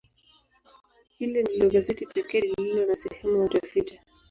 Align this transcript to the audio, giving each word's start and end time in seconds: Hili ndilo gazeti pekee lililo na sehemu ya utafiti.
Hili 1.17 1.43
ndilo 1.43 1.69
gazeti 1.69 2.05
pekee 2.05 2.41
lililo 2.41 2.85
na 2.85 2.95
sehemu 2.95 3.37
ya 3.37 3.43
utafiti. 3.45 3.99